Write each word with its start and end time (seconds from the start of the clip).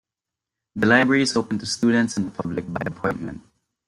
The 0.77 0.87
library 0.87 1.21
is 1.21 1.37
open 1.37 1.59
to 1.59 1.67
students 1.67 2.17
and 2.17 2.25
the 2.25 2.31
public 2.31 2.65
by 2.73 2.81
appointment. 2.87 3.43